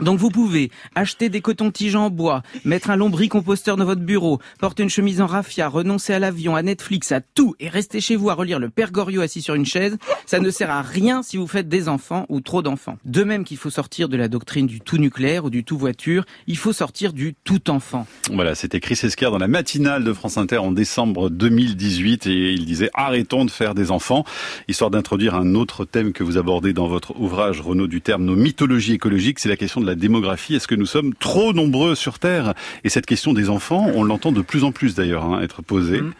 [0.00, 4.82] Donc vous pouvez acheter des cotons-tiges en bois, mettre un lombricomposteur dans votre bureau, porter
[4.82, 8.30] une chemise en raffia, renoncer à l'avion, à Netflix, à tout et rester chez vous
[8.30, 9.98] à relire le Père Goriot assis sur une chaise.
[10.24, 12.96] Ça ne sert à rien si vous faites des enfants ou trop d'enfants.
[13.04, 16.24] De même qu'il faut sortir de la doctrine du tout nucléaire ou du tout voiture,
[16.46, 18.06] il faut sortir du tout enfant.
[18.32, 22.64] Voilà, c'était Chris Esquer dans la matinale de France Inter en décembre 2018 et il
[22.64, 24.24] disait arrêtons de faire des enfants,
[24.68, 28.36] histoire d'introduire un autre thème que vous abordez dans votre ouvrage Renaud du terme nos
[28.36, 30.54] mythologies écologiques, c'est la question de la démographie.
[30.54, 32.54] Est-ce que nous sommes trop nombreux sur Terre?
[32.84, 36.00] Et cette question des enfants, on l'entend de plus en plus d'ailleurs hein, être posée.
[36.00, 36.12] Mm.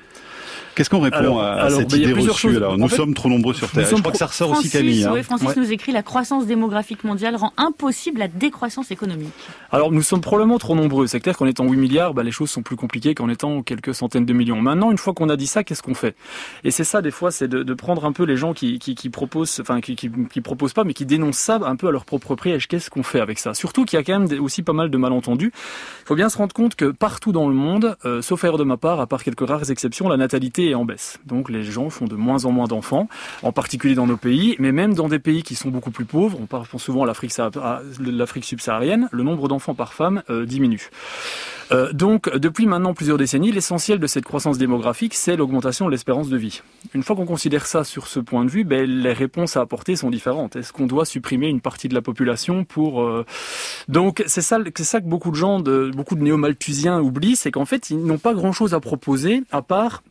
[0.75, 3.87] Qu'est-ce qu'on répond à, cette ben, idée reçue alors Nous sommes trop nombreux sur Terre.
[3.87, 5.05] Je crois que ça ressort aussi Camille.
[5.05, 5.23] Hein.
[5.23, 9.33] Francis nous écrit la croissance démographique mondiale rend impossible la décroissance économique.
[9.71, 11.07] Alors nous sommes probablement trop nombreux.
[11.07, 13.95] C'est clair qu'en étant 8 milliards, bah, les choses sont plus compliquées qu'en étant quelques
[13.95, 14.61] centaines de millions.
[14.61, 16.17] Maintenant, une fois qu'on a dit ça, qu'est-ce qu'on fait?
[16.65, 18.95] Et c'est ça des fois, c'est de, de, prendre un peu les gens qui, qui,
[18.95, 21.91] qui proposent, enfin qui, qui, qui, proposent pas, mais qui dénoncent ça un peu à
[21.91, 22.69] leur propre piège.
[22.69, 23.55] Qu'est-ce qu'on fait avec ça?
[23.55, 25.53] Surtout qu'il y a quand même aussi pas mal de malentendus.
[25.55, 28.65] Il faut bien se rendre compte que partout dans le monde, euh, sauf erreur de
[28.65, 31.18] ma part, à part quelques rares exceptions, la natalité est en baisse.
[31.27, 33.09] Donc les gens font de moins en moins d'enfants,
[33.42, 36.38] en particulier dans nos pays, mais même dans des pays qui sont beaucoup plus pauvres,
[36.40, 40.90] on pense souvent à l'Afrique subsaharienne, le nombre d'enfants par femme euh, diminue.
[41.72, 46.29] Euh, donc, depuis maintenant plusieurs décennies, l'essentiel de cette croissance démographique, c'est l'augmentation de l'espérance
[46.29, 46.61] de vie.
[46.92, 49.96] Une fois qu'on considère ça sur ce point de vue, ben, les réponses à apporter
[49.96, 50.57] sont différentes.
[50.57, 53.03] Est-ce qu'on doit supprimer une partie de la population pour...
[53.03, 53.25] Euh,
[53.88, 58.05] donc, c'est ça, que beaucoup de gens, beaucoup de néo-malthusiens oublient, c'est qu'en fait, ils
[58.05, 60.03] n'ont pas grand-chose à proposer à part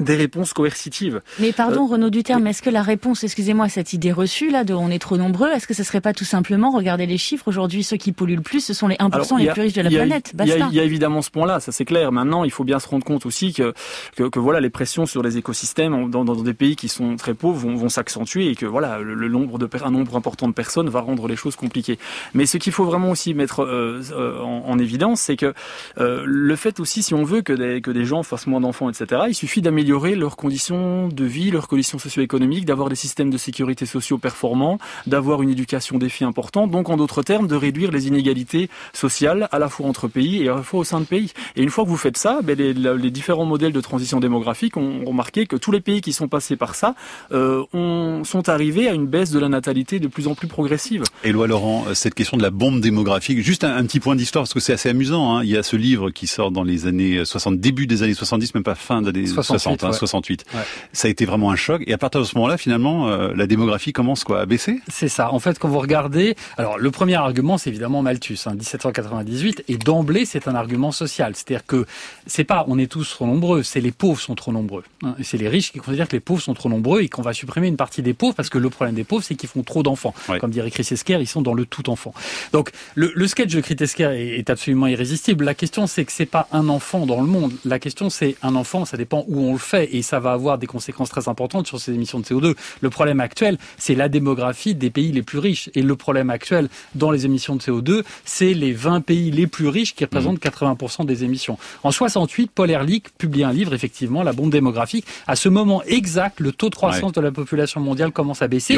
[0.00, 1.22] des réponses coercitives.
[1.38, 4.74] Mais pardon, euh, Renaud Duterme, est-ce que la réponse, excusez-moi, cette idée reçue là de
[4.74, 7.82] on est trop nombreux, est-ce que ce serait pas tout simplement, regardez les chiffres, aujourd'hui
[7.82, 10.32] ceux qui polluent le plus, ce sont les 1% les plus riches de la planète.
[10.38, 12.12] Il y, a évidemment ce point-là, ça c'est clair.
[12.12, 13.72] Maintenant, il faut bien se rendre compte aussi que,
[14.16, 17.58] que, voilà, les pressions sur les écosystèmes dans, dans, des pays qui sont très pauvres
[17.58, 21.00] vont, vont s'accentuer et que voilà, le, nombre de un nombre important de personnes va
[21.00, 21.98] rendre les choses compliquées.
[22.34, 25.54] Mais ce qu'il faut vraiment aussi mettre euh, euh, en, évidence, c'est que
[25.98, 29.22] le fait aussi, si on veut que des, que des gens fassent moins d'enfants, etc.,
[29.28, 33.38] il suffit d'améliorer améliorer leurs conditions de vie, leurs conditions socio-économiques, d'avoir des systèmes de
[33.38, 37.92] sécurité sociaux performants, d'avoir une éducation des filles importante, donc en d'autres termes, de réduire
[37.92, 41.04] les inégalités sociales à la fois entre pays et à la fois au sein de
[41.04, 41.30] pays.
[41.54, 44.76] Et une fois que vous faites ça, ben les, les, différents modèles de transition démographique
[44.76, 46.96] ont remarqué que tous les pays qui sont passés par ça
[47.30, 51.04] euh, ont, sont arrivés à une baisse de la natalité de plus en plus progressive.
[51.22, 54.54] Éloi Laurent, euh, cette question de la bombe démographique, juste un, petit point d'histoire parce
[54.54, 55.36] que c'est assez amusant.
[55.36, 55.44] Hein.
[55.44, 58.54] Il y a ce livre qui sort dans les années 60, début des années 70,
[58.54, 60.44] même pas fin des années 60 68.
[60.92, 61.82] Ça a été vraiment un choc.
[61.86, 64.80] Et à partir de ce moment-là, finalement, euh, la démographie commence quoi à baisser?
[64.88, 65.32] C'est ça.
[65.32, 69.76] En fait, quand vous regardez, alors le premier argument, c'est évidemment Malthus, hein, 1798, et
[69.76, 71.34] d'emblée, c'est un argument social.
[71.34, 71.86] C'est-à-dire que
[72.26, 74.84] c'est pas on est tous trop nombreux, c'est les pauvres sont trop nombreux.
[75.02, 75.14] Hein.
[75.22, 77.68] C'est les riches qui considèrent que les pauvres sont trop nombreux et qu'on va supprimer
[77.68, 80.14] une partie des pauvres parce que le problème des pauvres, c'est qu'ils font trop d'enfants.
[80.40, 82.12] Comme dirait Chris Esquer, ils sont dans le tout enfant.
[82.52, 85.44] Donc le, le sketch de Chris Esquer est, est absolument irrésistible.
[85.44, 87.52] La question, c'est que c'est pas un enfant dans le monde.
[87.64, 90.58] La question, c'est un enfant, ça dépend où on le fait et ça va avoir
[90.58, 92.54] des conséquences très importantes sur ces émissions de CO2.
[92.80, 95.68] Le problème actuel, c'est la démographie des pays les plus riches.
[95.74, 99.68] Et le problème actuel dans les émissions de CO2, c'est les 20 pays les plus
[99.68, 101.06] riches qui représentent 80% mmh.
[101.06, 101.58] des émissions.
[101.82, 105.06] En 68, Paul Ehrlich publie un livre, effectivement, La bombe démographique.
[105.26, 108.74] À ce moment exact, le taux de croissance de la population mondiale commence à baisser.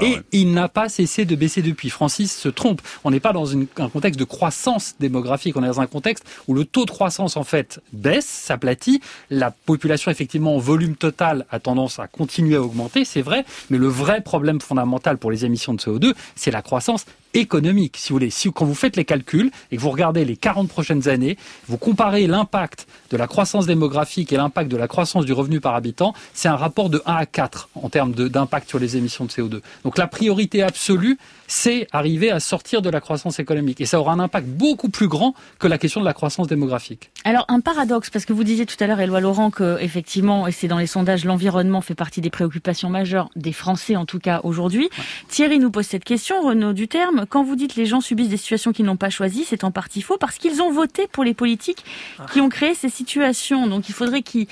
[0.00, 1.90] et il n'a pas cessé de baisser depuis.
[1.90, 2.80] Francis se trompe.
[3.04, 5.56] On n'est pas dans un contexte de croissance démographique.
[5.56, 9.00] On est dans un contexte où le taux de croissance, en fait, baisse, s'aplatit.
[9.30, 13.44] La population, effectivement, en volume total, a tendance à continuer à augmenter, c'est vrai.
[13.70, 18.10] Mais le vrai problème fondamental pour les émissions de CO2, c'est la croissance économique, si
[18.10, 18.30] vous voulez.
[18.30, 21.36] Si, quand vous faites les calculs et que vous regardez les 40 prochaines années,
[21.68, 25.74] vous comparez l'impact de la croissance démographique et l'impact de la croissance du revenu par
[25.74, 29.30] habitant, c'est un rapport de 1 à 4 en termes d'impact sur les émissions de
[29.30, 29.60] CO2.
[29.84, 33.80] Donc la priorité absolue, c'est arriver à sortir de la croissance économique.
[33.80, 37.10] Et ça aura un impact beaucoup plus grand que la question de la croissance démographique.
[37.24, 40.52] Alors un paradoxe, parce que vous disiez tout à l'heure, Éloi Laurent, que effectivement, et
[40.52, 44.40] c'est dans les sondages, l'environnement fait partie des préoccupations majeures des Français, en tout cas
[44.44, 44.88] aujourd'hui.
[45.28, 48.72] Thierry nous pose cette question, Renaud Duterme, quand vous dites les gens subissent des situations
[48.72, 51.84] qu'ils n'ont pas choisies, c'est en partie faux parce qu'ils ont voté pour les politiques
[52.32, 53.66] qui ont créé ces situations.
[53.66, 54.46] Donc il faudrait qu'ils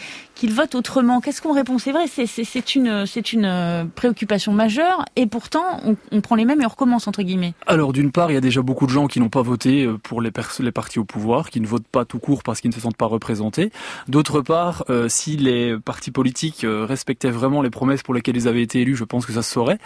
[0.46, 1.20] votent autrement.
[1.20, 1.78] Qu'est-ce qu'on répond?
[1.78, 5.80] C'est vrai, c'est une, une euh, préoccupation majeure et pourtant
[6.12, 7.54] on, prend les mêmes et on recommence entre guillemets.
[7.66, 9.98] Alors d'une part, il y a déjà beaucoup de gens qui n'ont pas voté euh,
[9.98, 12.74] pour les, les partis au pouvoir, qui ne votent pas tout court parce qu'ils ne
[12.74, 13.70] se sentent pas représentés.
[14.08, 18.62] D'autre part, euh, si les partis politiques respectaient vraiment les promesses pour lesquelles ils avaient
[18.62, 19.78] été élus, je pense que ça se saurait.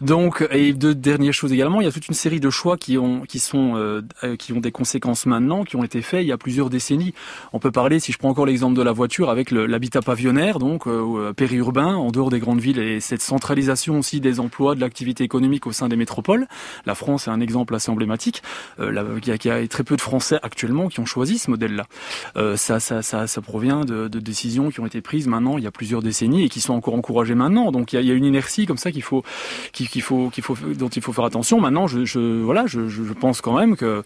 [0.00, 2.98] Donc, et deux dernières choses également, il y a toute une série de choix qui
[2.98, 6.32] ont qui sont euh, qui ont des conséquences maintenant, qui ont été faits il y
[6.32, 7.14] a plusieurs décennies.
[7.52, 10.86] On peut parler, si je prends encore l'exemple de la voiture, avec l'habitat pavillonnaire, donc
[10.86, 15.24] euh, périurbain, en dehors des grandes villes, et cette centralisation aussi des emplois, de l'activité
[15.24, 16.46] économique au sein des métropoles.
[16.84, 18.42] La France est un exemple assez emblématique.
[18.80, 21.86] Euh, il, y a, très peu de Français actuellement qui ont choisi ce modèle-là.
[22.36, 25.64] Euh, ça, ça, ça, ça provient de, de, décisions qui ont été prises maintenant il
[25.64, 27.70] y a plusieurs décennies et qui sont encore encouragées maintenant.
[27.72, 29.22] Donc il y a, y a une inertie comme ça qu'il faut,
[29.72, 31.60] qu'il faut, qu'il faut, dont il faut faire attention.
[31.60, 34.02] Maintenant, je, je voilà, je, je, pense quand même que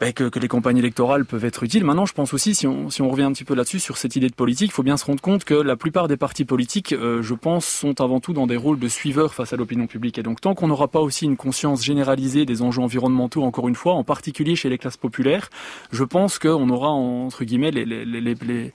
[0.00, 1.84] ben, que, que, les campagnes électorales peuvent être utiles.
[1.84, 4.16] Maintenant, je pense aussi, si on, si on revient un petit peu là-dessus, sur cette
[4.16, 6.92] idée de politique, il faut bien se rendre compte que la plupart des partis politiques,
[6.92, 10.18] euh, je pense, sont avant tout dans des rôles de suiveurs face à l'opinion publique.
[10.18, 13.74] Et donc, tant qu'on n'aura pas aussi une conscience généralisée des enjeux environnementaux, encore une
[13.74, 15.50] fois, en particulier chez les classes populaires,
[15.92, 18.72] je pense qu'on aura, entre guillemets, les, les, les, les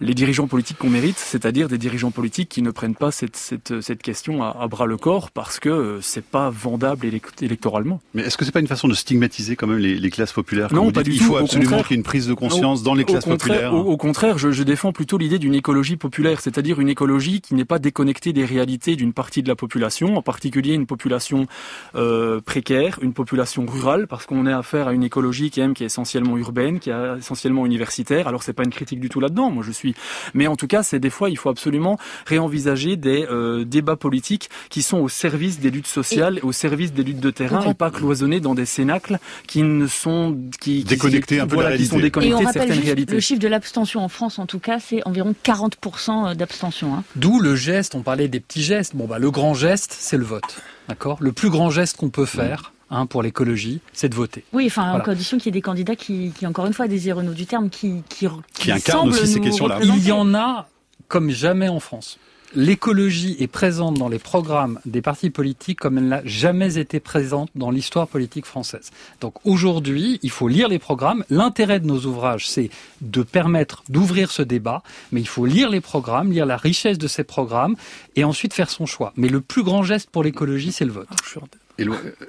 [0.00, 3.80] les dirigeants politiques qu'on mérite, c'est-à-dire des dirigeants politiques qui ne prennent pas cette, cette,
[3.80, 7.06] cette question à, à, bras le corps parce que euh, c'est pas vendable
[7.42, 8.00] électoralement.
[8.14, 10.72] Mais est-ce que c'est pas une façon de stigmatiser quand même les, les classes populaires
[10.72, 11.24] Non, pas du Il tout.
[11.24, 13.74] faut absolument qu'il y ait une prise de conscience dans les classes populaires.
[13.74, 17.54] Au, au, contraire, je, je défends plutôt l'idée d'une écologie populaire, c'est-à-dire une écologie qui
[17.54, 21.46] n'est pas déconnectée des réalités d'une partie de la population, en particulier une population
[21.94, 25.82] euh, précaire, une population rurale, parce qu'on est affaire à une écologie qui, aime, qui
[25.82, 28.28] est essentiellement urbaine, qui est essentiellement universitaire.
[28.28, 29.50] Alors c'est pas une critique du tout là-dedans.
[29.50, 29.89] Moi, je suis
[30.34, 34.50] mais en tout cas, c'est des fois, il faut absolument réenvisager des euh, débats politiques
[34.68, 36.42] qui sont au service des luttes sociales, et...
[36.42, 40.36] au service des luttes de terrain, et pas cloisonnés dans des cénacles qui ne sont
[40.60, 43.14] qui, déconnectés un peu voilà, qui sont déconnectés et on de certaines réalités.
[43.14, 46.94] Le chiffre de l'abstention en France, en tout cas, c'est environ 40% d'abstention.
[46.94, 47.04] Hein.
[47.16, 47.94] D'où le geste.
[47.94, 48.96] On parlait des petits gestes.
[48.96, 50.60] Bon, bah le grand geste, c'est le vote.
[50.88, 51.18] D'accord?
[51.20, 52.72] Le plus grand geste qu'on peut faire.
[52.92, 54.42] Hein, pour l'écologie, c'est de voter.
[54.52, 54.98] Oui, enfin, voilà.
[54.98, 57.46] en condition qu'il y ait des candidats qui, qui encore une fois, des Renaud du
[57.46, 59.78] terme, qui, qui, qui, qui incarnent aussi ces questions-là.
[59.82, 60.68] Il y en a
[61.06, 62.18] comme jamais en France.
[62.52, 67.48] L'écologie est présente dans les programmes des partis politiques comme elle n'a jamais été présente
[67.54, 68.90] dans l'histoire politique française.
[69.20, 71.24] Donc aujourd'hui, il faut lire les programmes.
[71.30, 72.70] L'intérêt de nos ouvrages, c'est
[73.02, 77.06] de permettre d'ouvrir ce débat, mais il faut lire les programmes, lire la richesse de
[77.06, 77.76] ces programmes
[78.16, 79.12] et ensuite faire son choix.
[79.14, 81.08] Mais le plus grand geste pour l'écologie, c'est le vote.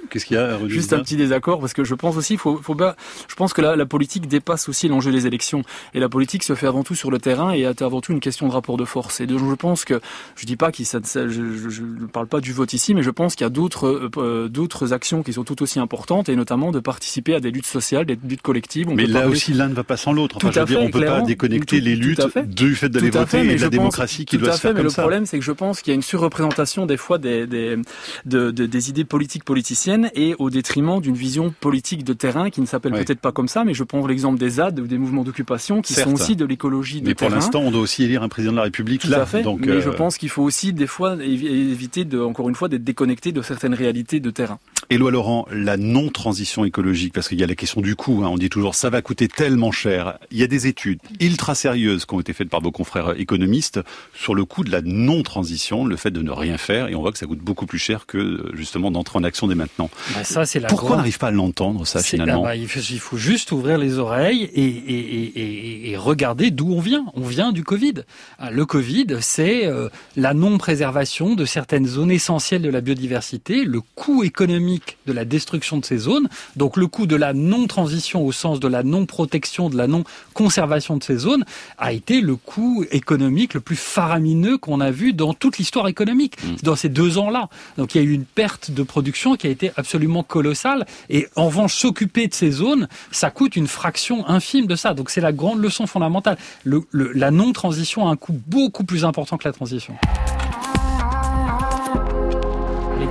[0.09, 2.75] Qu'est-ce qu'il y a Juste un petit désaccord parce que je pense aussi, faut, faut
[2.75, 2.95] pas,
[3.27, 6.55] je pense que la, la politique dépasse aussi l'enjeu des élections et la politique se
[6.55, 8.85] fait avant tout sur le terrain et est avant tout une question de rapport de
[8.85, 9.21] force.
[9.21, 9.99] Et donc je pense que
[10.35, 13.45] je dis pas qu'il je, ne parle pas du vote ici, mais je pense qu'il
[13.45, 17.35] y a d'autres euh, d'autres actions qui sont tout aussi importantes et notamment de participer
[17.35, 18.89] à des luttes sociales, des luttes collectives.
[18.89, 19.35] On mais là parler...
[19.35, 20.37] aussi l'un ne va pas sans l'autre.
[20.37, 23.09] Enfin, tout je veux dire, on peut pas déconnecter tout, les luttes du fait d'aller
[23.09, 25.01] voter fait, et de la démocratie qui doit se faire mais comme le ça.
[25.01, 27.77] Problème, c'est que je pense qu'il y a une surreprésentation des fois des des,
[28.25, 32.62] de, de, des idées politiques politiciennes et au détriment d'une vision politique de terrain qui
[32.62, 33.04] ne s'appelle oui.
[33.04, 35.93] peut-être pas comme ça, mais je prends l'exemple des ZAD ou des mouvements d'occupation qui
[35.93, 36.10] Certes.
[36.10, 37.30] sont aussi de l'écologie de mais terrain.
[37.30, 39.21] Mais pour l'instant, on doit aussi élire un président de la République Tout là.
[39.21, 39.43] à fait.
[39.43, 39.82] Donc, mais euh...
[39.82, 43.41] je pense qu'il faut aussi des fois éviter de, encore une fois, d'être déconnecté de
[43.41, 44.60] certaines réalités de terrain.
[44.91, 48.38] Éloi Laurent, la non-transition écologique, parce qu'il y a la question du coût, hein, on
[48.38, 50.19] dit toujours ça va coûter tellement cher.
[50.32, 53.80] Il y a des études ultra sérieuses qui ont été faites par vos confrères économistes
[54.13, 57.13] sur le coût de la non-transition, le fait de ne rien faire, et on voit
[57.13, 59.89] que ça coûte beaucoup plus cher que justement d'entrer en action dès maintenant.
[60.13, 63.15] Bah, ça, c'est la Pourquoi on n'arrive pas à l'entendre, ça, finalement bah, il, faut,
[63.15, 67.06] juste ouvrir les oreilles et, et, et, et regarder d'où on vient.
[67.13, 67.93] On vient du Covid.
[68.39, 73.80] Ah, le Covid, c'est euh, la non-préservation de certaines zones essentielles de la biodiversité, le
[73.80, 78.31] coût économique de la destruction de ces zones, donc le coût de la non-transition au
[78.31, 81.45] sens de la non-protection, de la non-conservation de ces zones,
[81.77, 86.41] a été le coût économique le plus faramineux qu'on a vu dans toute l'histoire économique,
[86.43, 86.55] mmh.
[86.63, 87.49] dans ces deux ans-là.
[87.77, 91.27] Donc il y a eu une perte de production qui a été absolument colossale, et
[91.35, 94.93] en revanche, s'occuper de ces zones, ça coûte une fraction infime de ça.
[94.93, 96.37] Donc c'est la grande leçon fondamentale.
[96.63, 99.95] Le, la non-transition a un coût beaucoup plus important que la transition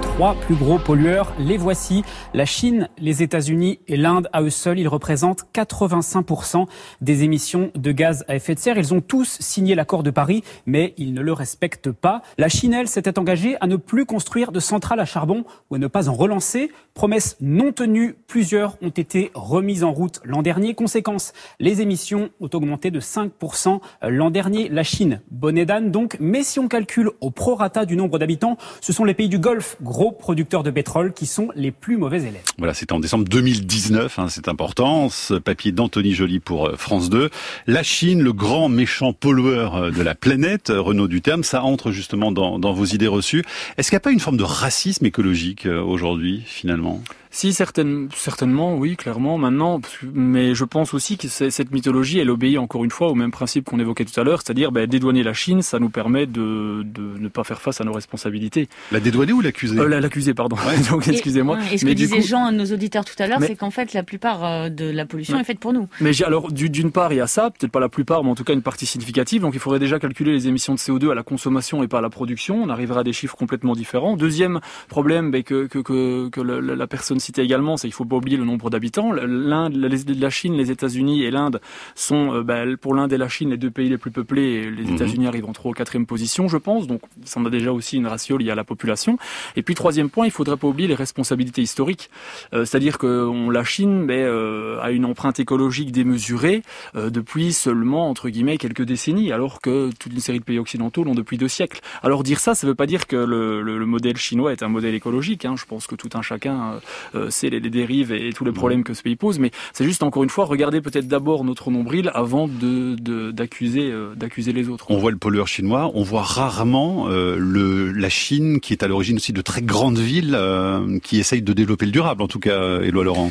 [0.00, 1.32] trois plus gros pollueurs.
[1.38, 2.02] Les voici.
[2.34, 6.66] La Chine, les États-Unis et l'Inde, à eux seuls, ils représentent 85%
[7.00, 8.78] des émissions de gaz à effet de serre.
[8.78, 12.22] Ils ont tous signé l'accord de Paris, mais ils ne le respectent pas.
[12.38, 15.78] La Chine, elle, s'était engagée à ne plus construire de centrales à charbon ou à
[15.78, 16.70] ne pas en relancer.
[16.94, 20.74] Promesse non tenue, plusieurs ont été remises en route l'an dernier.
[20.74, 24.68] Conséquence, les émissions ont augmenté de 5% l'an dernier.
[24.68, 28.92] La Chine, bonnet d'âne donc, mais si on calcule au prorata du nombre d'habitants, ce
[28.92, 32.44] sont les pays du Golfe, gros producteurs de pétrole qui sont les plus mauvais élèves.
[32.58, 35.08] Voilà, c'était en décembre 2019, hein, c'est important.
[35.08, 37.28] Ce papier d'Anthony Joly pour euh, France 2.
[37.66, 41.90] La Chine, le grand méchant pollueur euh, de la planète, euh, Renaud Duterme, ça entre
[41.90, 43.44] justement dans, dans vos idées reçues.
[43.76, 47.02] Est-ce qu'il n'y a pas une forme de racisme écologique aujourd'hui, finalement?
[47.32, 49.80] Si, certainement, oui, clairement, maintenant,
[50.12, 53.66] mais je pense aussi que cette mythologie, elle obéit encore une fois au même principe
[53.66, 57.18] qu'on évoquait tout à l'heure, c'est-à-dire ben, dédouaner la Chine, ça nous permet de, de
[57.18, 58.68] ne pas faire face à nos responsabilités.
[58.90, 60.56] La dédouaner ou l'accuser euh, L'accuser, pardon.
[60.90, 61.58] Donc, excusez-moi.
[61.72, 64.02] Et, ce que disaient Jean, à nos auditeurs tout à l'heure, c'est qu'en fait, la
[64.02, 65.88] plupart euh, de la pollution est faite pour nous.
[66.00, 68.44] Mais alors, d'une part, il y a ça, peut-être pas la plupart, mais en tout
[68.44, 71.22] cas une partie significative, donc il faudrait déjà calculer les émissions de CO2 à la
[71.22, 74.16] consommation et pas à la production, on arrivera à des chiffres complètement différents.
[74.16, 78.04] Deuxième problème ben, que, que, que, que la, la personne citait également, c'est qu'il faut
[78.04, 79.12] pas oublier le nombre d'habitants.
[79.12, 81.60] L'Inde, la Chine, les États-Unis et l'Inde
[81.94, 84.42] sont, euh, bah, pour l'Inde et la Chine, les deux pays les plus peuplés.
[84.42, 84.94] Et les mhm.
[84.94, 86.86] États-Unis arrivent en 3 ou 4 position, je pense.
[86.86, 89.18] Donc, ça en a déjà aussi une ratio liée à la population.
[89.56, 92.10] Et puis, troisième point, il faudrait pas oublier les responsabilités historiques.
[92.54, 96.62] Euh, c'est-à-dire que la Chine mais, euh, a une empreinte écologique démesurée
[96.94, 101.14] depuis seulement, entre guillemets, quelques décennies, alors que toute une série de pays occidentaux l'ont
[101.14, 101.80] depuis deux siècles.
[102.02, 104.68] Alors, dire ça, ça ne veut pas dire que le, le, modèle chinois est un
[104.68, 105.44] modèle écologique.
[105.44, 105.54] Hein.
[105.56, 106.80] Je pense que tout un chacun
[107.28, 107.70] sait les, les
[108.10, 110.80] et tous les problèmes que ce pays pose, mais c'est juste encore une fois regarder
[110.80, 114.86] peut-être d'abord notre nombril avant de d'accuser euh, d'accuser les autres.
[114.90, 118.88] On voit le pollueur chinois, on voit rarement euh, le la Chine qui est à
[118.88, 122.40] l'origine aussi de très grandes villes euh, qui essayent de développer le durable en tout
[122.40, 123.30] cas, Éloi Laurent.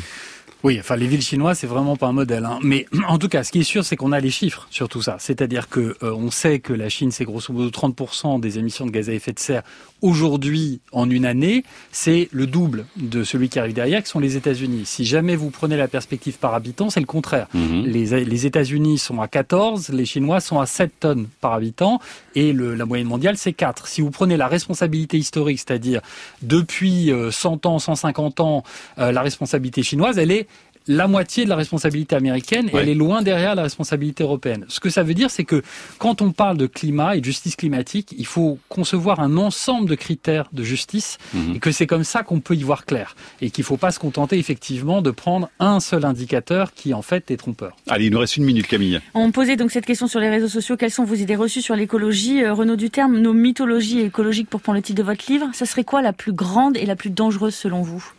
[0.62, 2.44] Oui, enfin les villes chinoises, c'est vraiment pas un modèle.
[2.44, 2.58] Hein.
[2.62, 5.02] Mais en tout cas, ce qui est sûr, c'est qu'on a les chiffres sur tout
[5.02, 5.16] ça.
[5.18, 8.90] C'est-à-dire que euh, on sait que la Chine, c'est grosso modo 30% des émissions de
[8.90, 9.62] gaz à effet de serre
[10.02, 11.64] aujourd'hui en une année.
[11.92, 14.82] C'est le double de celui qui arrive derrière, qui sont les États-Unis.
[14.84, 17.48] Si jamais vous prenez la perspective par habitant, c'est le contraire.
[17.54, 17.84] Mhm.
[17.86, 22.00] Les, les États-Unis sont à 14, les Chinois sont à 7 tonnes par habitant,
[22.34, 23.88] et le, la moyenne mondiale, c'est 4.
[23.88, 26.00] Si vous prenez la responsabilité historique, c'est-à-dire
[26.42, 28.64] depuis 100 euh, ans, 150 ans,
[28.98, 30.46] euh, la responsabilité chinoise, elle est
[30.90, 34.64] la moitié de la responsabilité américaine et elle est loin derrière la responsabilité européenne.
[34.66, 35.62] Ce que ça veut dire, c'est que
[35.98, 39.94] quand on parle de climat et de justice climatique, il faut concevoir un ensemble de
[39.94, 41.54] critères de justice mhm.
[41.54, 43.92] et que c'est comme ça qu'on peut y voir clair et qu'il ne faut pas
[43.92, 47.76] se contenter effectivement de prendre un seul indicateur qui en fait est trompeur.
[47.88, 49.00] Allez, il nous reste une minute, Camille.
[49.14, 50.76] On posait donc cette question sur les réseaux sociaux.
[50.76, 54.76] Quelles sont vos idées reçues sur l'écologie euh, Renaud Duterme, nos mythologies écologiques pour prendre
[54.78, 57.54] le titre de votre livre, ça serait quoi la plus grande et la plus dangereuse
[57.54, 58.12] selon vous?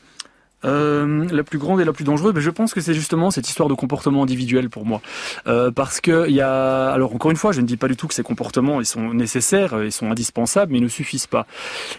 [0.66, 3.48] Euh, la plus grande et la plus dangereuse, mais je pense que c'est justement cette
[3.48, 5.02] histoire de comportement individuel pour moi,
[5.48, 7.96] euh, parce que il y a, alors encore une fois, je ne dis pas du
[7.96, 11.46] tout que ces comportements ils sont nécessaires, ils sont indispensables, mais ils ne suffisent pas.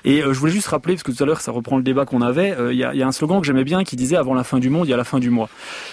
[0.04, 2.04] Et euh, je voulais juste rappeler, parce que tout à l'heure ça reprend le débat
[2.04, 4.16] qu'on avait, euh, il y, a, y, a, un slogan que j'aimais bien qui disait
[4.16, 5.48] avant la fin du monde, il y a la fin du mois.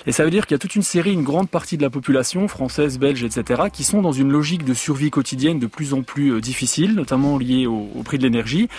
[0.05, 1.89] Et ça veut dire qu'il y a toute une série, une grande partie de la
[1.89, 6.01] population française, belge, etc., qui sont dans une logique de survie quotidienne de plus en
[6.01, 8.69] plus euh, difficile, notamment liée au, au, prix de l'énergie.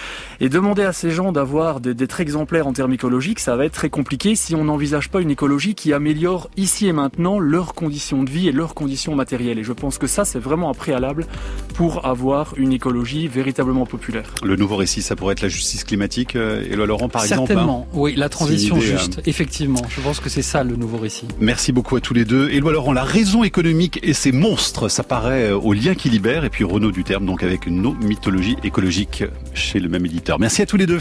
[0.40, 3.88] Et demander à ces gens d'avoir d'être exemplaires en termes écologiques, ça va être très
[3.88, 8.28] compliqué si on n'envisage pas une écologie qui améliore ici et maintenant leurs conditions de
[8.28, 9.58] vie et leurs conditions matérielles.
[9.58, 11.24] Et je pense que ça, c'est vraiment un préalable
[11.72, 14.34] pour avoir une écologie véritablement populaire.
[14.44, 17.86] Le nouveau récit, ça pourrait être la justice climatique, euh, Éloi Laurent, par exemple Certainement,
[17.88, 17.94] hein.
[17.94, 19.80] oui, la transition juste, euh, effectivement.
[19.88, 21.26] Je pense que c'est ça le nouveau récit.
[21.40, 22.50] Merci beaucoup à tous les deux.
[22.50, 26.44] Éloi Laurent, la raison économique et ses monstres, ça paraît euh, au lien qui libère.
[26.44, 30.38] Et puis Renaud Duterme, donc avec nos mythologies écologiques chez le même éditeur.
[30.38, 31.00] Merci à tous les deux.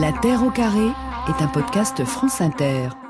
[0.00, 0.88] La Terre au carré
[1.28, 3.07] est un podcast France Inter.